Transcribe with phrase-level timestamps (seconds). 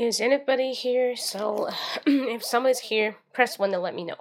[0.00, 1.14] Is anybody here?
[1.14, 1.68] So,
[2.06, 4.16] if somebody's here, press one to let me know.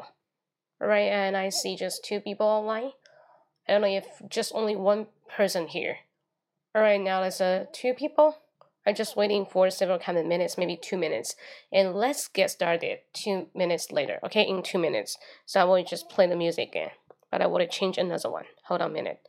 [0.82, 2.92] Alright, and I see just two people online.
[3.66, 6.00] I don't know if just only one person here.
[6.76, 8.40] Alright, now there's uh, two people.
[8.86, 11.38] I'm just waiting for several kind of minutes, maybe two minutes.
[11.72, 14.46] And let's get started two minutes later, okay?
[14.46, 15.18] In two minutes.
[15.46, 16.92] So I will just play the music again.
[17.32, 18.46] But I want to change another one.
[18.66, 19.22] Hold on a minute.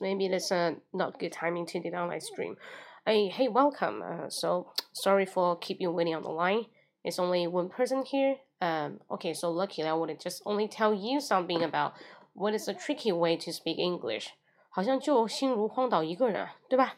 [0.00, 2.56] maybe that's uh, not good timing to do the online stream.
[3.04, 4.02] Hey, hey, welcome.
[4.02, 6.66] Uh, so sorry for keep you waiting on the line.
[7.04, 8.36] It's only one person here.
[8.60, 11.92] Um, okay, so luckily I would just only tell you something about
[12.34, 14.30] what is a tricky way to speak English.
[14.70, 16.96] 好像就心如荒岛一个人，对吧？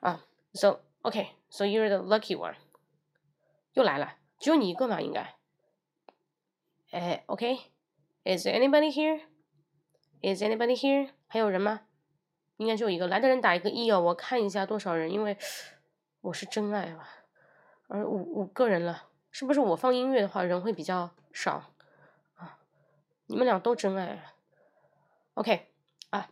[0.00, 2.54] 啊、uh,，so okay, so you're the lucky one.
[3.72, 5.34] 又来了，只有你一个嘛，应该。
[6.90, 9.20] 哎，OK，is there anybody here?
[10.20, 11.10] Is anybody here?
[11.28, 11.80] 还有人吗？
[12.59, 15.37] 应该就一个来的人打一个一哦，我看一下多少人，因为
[16.19, 17.09] 我是真爱吧，
[17.87, 21.71] 而五五个人了，是不是我放音乐的话人会比较少
[22.35, 22.59] 啊？
[23.27, 24.25] 你们俩都真爱
[25.35, 25.67] ，OK
[26.09, 26.29] 啊？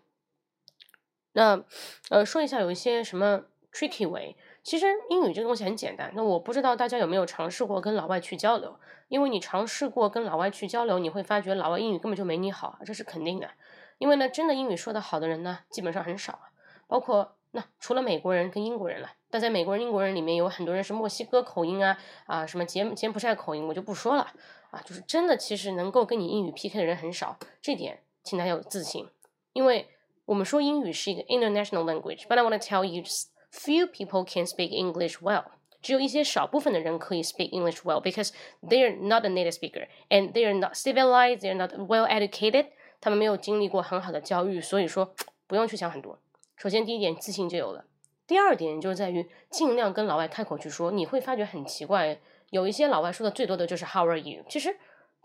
[1.32, 1.64] 那
[2.10, 8.78] 呃说一下有一些什么 tricky way，其实英语这个东西很简单，那我不知道大家有没有尝试过跟老外去交流，
[9.08, 13.50] 因为你尝试过跟老外去交流，你会发觉老外英语根本就没你好，这是肯定的。
[13.98, 16.52] 因为呢，真的英语说得好的人呢，基本上很少啊。
[16.88, 24.32] 包括那除了美国人跟英国人了，但在美国人、英国人里面有很多人是墨西哥口音啊啊，什么柬柬埔寨口音，我就不说了
[24.72, 24.82] 啊。
[24.86, 29.08] 就是真的，其实能够跟你英语 PK 的人很少，这点请大家有自信。
[29.54, 29.88] 因为
[30.26, 33.04] 我们说英语是一个 international language，but I want to tell you
[33.52, 35.46] few people can speak English well。
[35.82, 41.48] 只有一些少部分的人可以 speak English well because they are not a native speaker and they are not civilized，they
[41.48, 42.68] are not well educated。
[43.00, 45.14] 他们没有经历过很好的教育，所以说
[45.48, 46.20] 不用去想很多。
[46.56, 47.86] 首先，第一点自信就有了。
[48.26, 50.92] 第二点就是在于尽量跟老外开口去说。
[50.92, 54.44] 你会发觉很奇怪，有一些老外说的最多的就是 How are you？
[54.50, 54.78] 其实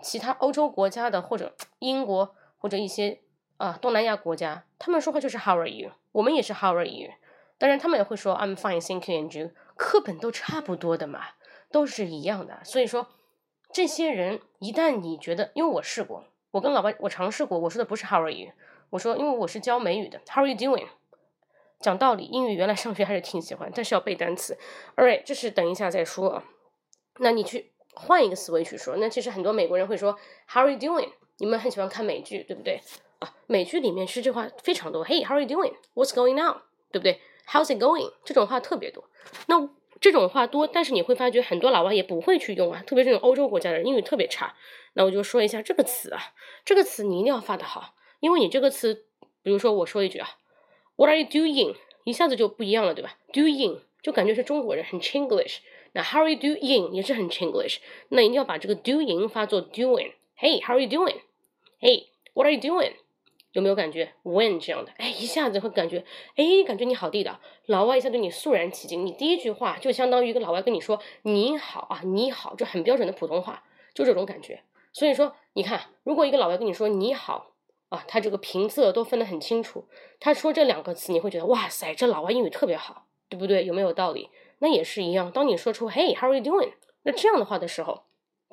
[0.03, 3.21] 其他欧洲国家的或者 英国或者一些
[3.57, 5.93] 啊东南亚国家，他们说话就是 How are you？
[6.13, 7.11] 我们也是 How are you？
[7.59, 9.51] 当然他们也会说 I'm fine, thank you and you。
[9.77, 11.21] 课本都差不多的嘛，
[11.71, 12.61] 都是一样的。
[12.65, 13.09] 所以说，
[13.73, 16.25] 这些人一旦你觉得，因为我试过。
[16.53, 18.53] 我跟老外我尝试过，我说的不是 How are you？
[18.91, 20.87] 我说，因为我是教美语的，How are you doing？
[21.81, 24.57] 讲道理，英语原来上学还是挺喜欢，但是要背单词。
[24.95, 26.45] Alright，这是等一下再说啊。
[27.19, 30.17] 那你去换一个思维去说，那其实很多美国人会说
[30.47, 31.09] How are you doing？
[31.39, 32.83] 你们很喜欢看美剧，对不对？
[33.21, 35.05] 啊，美剧里面是这话非常多。
[35.07, 36.61] Hey，How are you doing？What's going on？
[36.91, 38.13] 对不对？How's it going？
[38.25, 39.05] 这种话特别多。
[39.47, 39.59] 那
[40.03, 44.57] 这种话多，但是你会发觉很多老外也不会去用啊，特别是这种欧洲国家的英语特别差。
[44.95, 46.35] 那我就说一下这个词啊，
[46.65, 49.07] 这个词你一定要发的好，因为你这个词，
[49.43, 50.29] 比如说我说一句啊
[50.97, 51.77] ，What are you doing？
[52.03, 55.59] 一下子就不一样了，对吧？Doing 就感觉是中国人很 Chinglish，
[55.93, 57.77] 那 How are you doing 也是很 Chinglish，
[58.09, 60.15] 那一定要把这个 doing 发作 doing。
[60.37, 62.95] Hey，How are you doing？Hey，What are you doing？
[63.53, 64.93] 有没有感觉 when 这样的？
[64.97, 66.05] 哎，一下子会感觉，
[66.37, 69.05] 哎，感觉你好地道，老外一下对你肃然起敬。
[69.05, 73.63] 你第一句话就相当于一个老外跟你说你好啊，你好，就很标准的普通话，
[73.95, 74.63] 就这种感觉。
[74.95, 77.53] 所以说，你看，如果一个老外跟你说你好
[77.91, 79.87] 啊，他这个平仄都分得很清楚。
[80.19, 83.67] 他说这两个词，你会觉得哇塞，这老外英语特别好，对不对？
[83.67, 84.31] 有没有道理？
[84.61, 85.31] 那也是一样。
[85.31, 86.73] 当你说出 Hey，How are you doing？
[87.03, 88.05] 那这样的话的时候，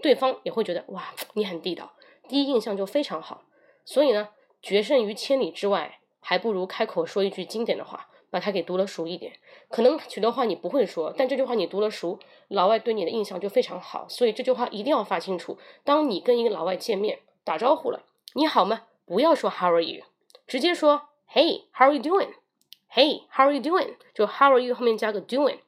[0.02, 1.94] 对方也会觉得哇，你很地道，
[2.28, 3.44] 第一印象就非常好。
[3.86, 4.30] 所以呢。
[4.62, 9.34] 决胜于千里之外，还不如开口说一句经典的话把它给读了熟一点。
[9.70, 14.08] 可能许多话你不会说，但这句话你读了熟，老外对你的印象就非常好。
[14.10, 15.58] 所以这句话一定要发清楚。
[15.84, 18.04] 当你跟一个老外见面打招呼了，
[18.34, 18.84] 你好吗？
[19.06, 20.04] 不要说 How are you，
[20.46, 23.96] 直接说 Hey，How are you doing？Hey，How are you doing？
[24.14, 25.60] 就 How are you 后面加个 doing，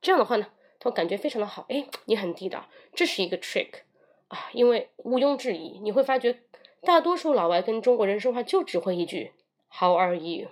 [0.00, 0.46] 这样的话呢，
[0.80, 1.66] 他感觉非常的好。
[1.68, 3.82] 哎，你很地道，这是一个 trick
[4.28, 6.40] 啊，因为毋庸置疑，你会发觉
[6.82, 9.32] 大多数老外跟中国人说话就只会一句
[9.70, 10.48] How are you，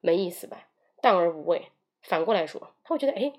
[0.00, 0.68] 没意思吧？
[1.00, 1.70] 淡而无味。
[2.02, 3.32] 反过来说，他会觉得哎，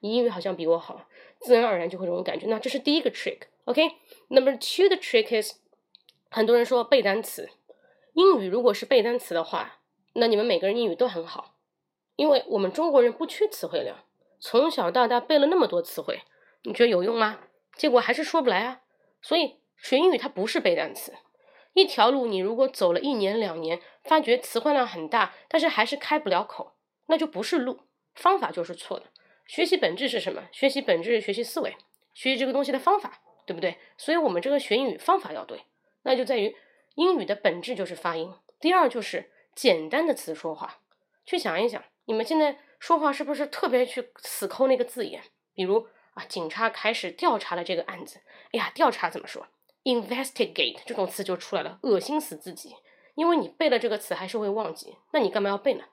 [0.00, 1.06] 你英语好像比我好，
[1.38, 2.46] 自然而然就会这种感觉。
[2.46, 3.42] 那这是第一个 trick。
[3.66, 5.56] OK，Number two 的 trick is，
[6.30, 7.50] 很多人说背单词。
[8.14, 9.80] 英语如果是背单词的话，
[10.14, 11.56] 那你们每个人英语都很好，
[12.16, 13.98] 因为我们中国人不缺词汇量，
[14.40, 16.22] 从小到大背了那么多词汇，
[16.62, 17.40] 你觉得有用吗？
[17.74, 18.80] 结果还是说不来啊。
[19.20, 21.12] 所以学英语它不是背单词，
[21.76, 26.72] 一条路你如果走了一年两年，发觉词汇量很大，但是还是开不了口，
[27.08, 27.80] 那就不是路，
[28.14, 29.04] 方法就是错的。
[29.46, 30.48] 学习本质是什么？
[30.52, 31.76] 学习本质是学习思维，
[32.14, 33.76] 学习这个东西的方法，对不对？
[33.98, 35.64] 所以我们这个学英语方法要对，
[36.02, 36.56] 那就在于。
[36.94, 38.32] 英语的本质就是发音。
[38.58, 40.78] 第二就是简单的词说话。
[41.26, 45.22] 去想一想，你们现在说话是不是特别去死抠那个字眼？
[45.52, 48.22] 比如啊，警察开始调查了这个案子。
[48.52, 49.46] 哎呀，调查怎么说
[49.85, 52.75] ？investigate 这种词就出来了，恶心死自己。
[53.15, 55.83] 因为你背了这个词还是会忘记，那你干嘛要背呢？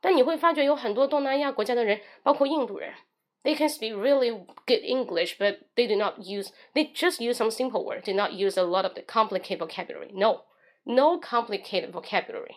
[0.00, 2.94] 但你会发觉有很多东南亚国家的人，包括印度人。
[3.42, 4.30] They can speak really
[4.66, 8.32] good English, but they do not use, they just use some simple words, do not
[8.32, 10.10] use a lot of the complicated vocabulary.
[10.12, 10.42] No,
[10.84, 12.56] no complicated vocabulary.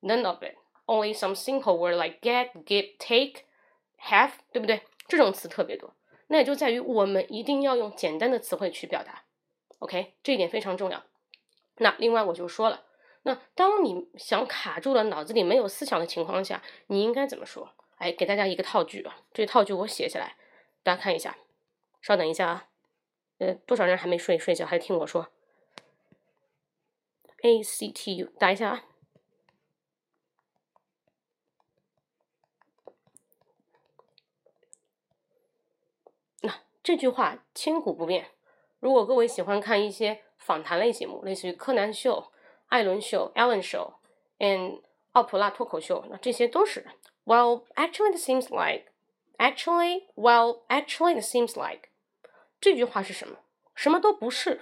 [0.00, 0.56] None of it.
[0.86, 3.44] Only some simple word like get, give, take,
[4.08, 4.82] have，对不对？
[5.08, 5.94] 这种词特别多。
[6.28, 9.23] 那也就在于我们一定要用简单的词汇去表达。
[9.79, 11.03] OK，这一点非常重要。
[11.77, 12.85] 那另外我就说了，
[13.23, 17.71] 那当你想卡住了，脑子里没有思想的情况下，你应该怎么说？
[17.97, 20.37] 哎，给大家一个套句啊，这套句我写下来，
[20.83, 21.37] 大家看一下。
[22.01, 22.69] 稍等一下啊，
[23.39, 24.37] 呃，多少人还没睡？
[24.37, 25.29] 睡觉还听我说
[27.41, 28.83] ？A C T U，打一下啊。
[36.41, 38.34] 那这句话千古不变。
[38.85, 42.31] 如果各位喜欢看一些访谈类节目，类似于柯南秀、
[42.67, 43.93] 艾伦秀、Ellen Show
[44.37, 44.81] and
[45.13, 46.85] 奥普拉脱口秀，那这些都是。
[47.25, 48.91] Well, actually, it seems like.
[49.39, 51.89] Actually, well, actually, it seems like.
[52.61, 53.37] 这句话是什么？
[53.73, 54.61] 什么都不是，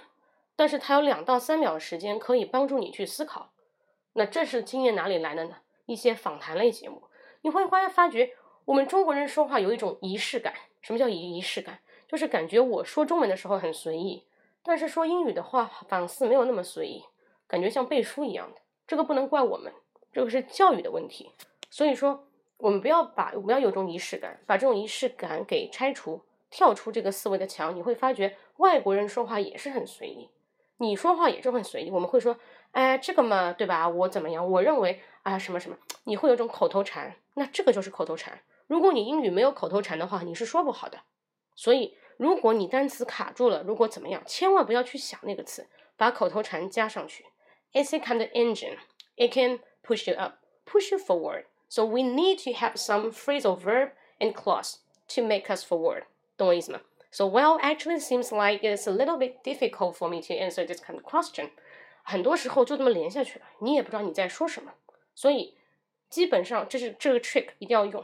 [0.56, 3.52] 但是它有两到三秒的时间可以帮助你去思考。
[4.14, 5.58] 那这是经验哪里来的呢？
[5.84, 7.02] 一些访谈类节目，
[7.42, 8.30] 你会发发觉
[8.64, 10.54] 我们中国人说话有一种仪式感。
[10.80, 11.80] 什么叫仪仪式感？
[12.08, 14.24] 就是感觉我说中文的时候很随意，
[14.62, 17.04] 但是说英语的话仿似没有那么随意，
[17.46, 18.60] 感觉像背书一样的。
[18.86, 19.72] 这个不能怪我们，
[20.12, 21.32] 这个是教育的问题。
[21.70, 22.26] 所以说。
[22.58, 30.30] 我们不要把不要有种仪式感，把这种仪式感给拆除，跳出这个思维的墙，你会发觉外国人说话也是很随意，
[30.78, 31.90] 你说话也是很随意。
[31.90, 32.38] 我们会说，
[32.70, 33.88] 哎，这个嘛，对吧？
[33.88, 34.48] 我怎么样？
[34.48, 38.40] 我认为啊，什么什么，你会有种口头禅，那这个就是口头禅。
[38.68, 41.00] 如果你英语没有口头禅的话，你是说不好的。
[41.55, 47.25] 所以，如果你单词卡住了，如果怎么样，千万不要去想那个词，把口头禅加上去。
[47.73, 48.77] It's a kind of engine.
[49.15, 51.45] It can push you up, push you forward.
[51.67, 54.77] So we need to have some phrasal verb and clause
[55.15, 56.05] to make us forward.
[56.37, 56.81] 懂我意思吗?
[57.11, 60.81] So well, actually, seems like it's a little bit difficult for me to answer this
[60.81, 61.51] kind of question.
[62.03, 64.73] 很多时候就这么连下去了，你也不知道你在说什么。
[65.13, 65.55] 所以
[66.09, 68.03] 基本上这是这个 trick 一定要用。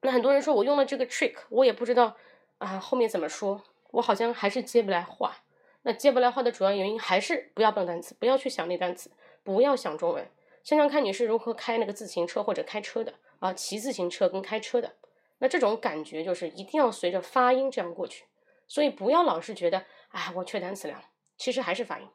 [0.00, 2.16] 那很多人说我用了这个 trick，我也不知道
[2.57, 5.37] 啊后面怎么说，我好像还是接不来话。
[5.83, 9.11] 那接不来话的主要原因还是不要背单词，不要去想那单词，
[9.43, 10.27] 不要想中文。
[10.63, 14.95] 想想看你是如何开那个自行车或者开车的啊，骑自行车跟开车的，
[15.37, 18.25] 那这种感觉就是一定要随着发音这样过去。
[18.67, 20.99] 所以不要老是觉得，哎，我缺单词量，
[21.37, 22.07] 其实还是发音。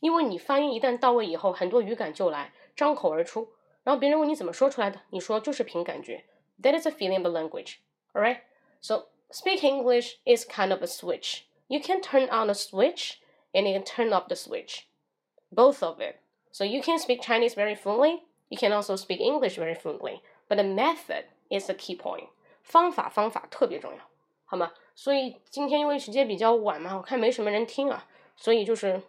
[0.00, 3.54] 因为你发音一旦到位以后，很多语感就来，张口而出。
[3.84, 6.26] 然后别人问你怎么说出来的，你说就是凭感觉。
[6.62, 7.76] That is a feeling of language.
[8.12, 8.40] All right,
[8.82, 9.06] so.
[9.27, 9.27] Alright?
[9.31, 11.45] So speak English is kind of a switch.
[11.67, 13.21] You can turn on the switch
[13.53, 14.87] and you can turn off the switch.
[15.51, 16.19] Both of it.
[16.51, 18.23] So you can speak Chinese very fluently.
[18.49, 20.21] You can also speak English very fluently.
[20.47, 22.29] But the method is the key point.
[22.61, 23.97] 方法方法特别重要，
[24.45, 24.71] 好吗？
[24.95, 28.07] 所以今天因为时间比较晚嘛，我看没什么人听啊，
[28.37, 29.01] 所以就是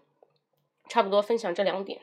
[0.88, 2.00] 差不多分享这两点。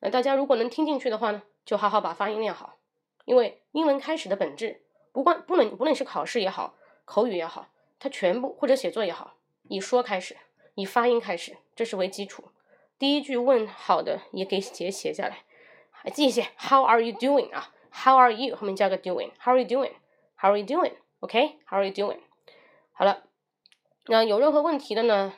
[0.00, 2.76] 那大家如果能听进去的话呢，就好好把发音练好。
[3.24, 6.74] 因为英文开始的本质，不管不论不论是考试也好，
[7.07, 10.35] 口语也好，它全部或者写作也好，以说开始，
[10.75, 12.43] 以发音开始，这是为基础。
[12.99, 15.45] 第一句问好的也给写写下来，
[16.11, 18.57] 记一些 How are you doing 啊 How are you？
[18.57, 22.19] 后面加个 doing，How are you doing？How are you doing？OK？How are you doing？
[22.91, 23.23] 好了，
[24.07, 25.33] 那有任何问题的呢？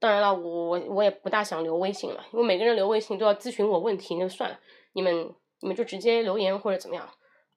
[0.00, 4.58] 当然了，我我也不大想留微信了，因为每个人留微信都要咨询我问题，那就算了。
[4.94, 7.08] 你们你们就直接留言或者怎么样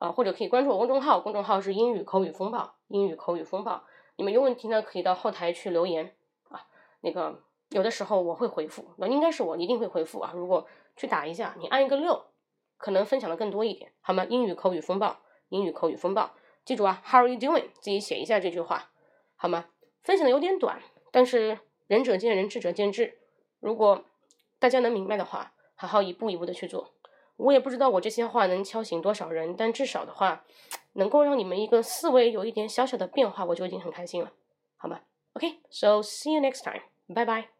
[0.03, 0.12] 啊？
[0.12, 3.83] 或者可以关注我公众号，公众号是英语口语风暴，英语口语风暴。
[4.17, 6.15] 你们有问题呢，可以到后台去留言
[6.50, 6.67] 啊。
[7.01, 10.31] 那个有的时候我会回复，那应该是我一定会回复啊。
[10.33, 12.25] 如果去打一下，你按一个六，
[12.77, 14.25] 可能分享的更多一点，好吗？
[14.25, 15.17] 英语口语风暴，
[15.50, 16.31] 英语口语风暴，
[16.65, 17.69] 记住啊，How are you doing？
[17.75, 18.91] 自己写一下这句话，
[19.36, 19.65] 好吗？
[20.03, 20.81] 分享的有点短，
[21.12, 21.60] 但是。
[21.88, 23.19] 仁者见仁，智者见智。
[23.60, 24.05] 如果
[24.57, 26.93] 大家能明白的话，好好一步一步的去做。
[27.38, 30.44] 我也不知道我这些话能敲醒多少人，但至少的话，
[30.94, 34.32] 能够让你们一个思维有一点小小的变化，我就已经很开心了，
[34.78, 35.00] 好吗
[35.34, 37.52] ？OK，so see you next time，拜拜。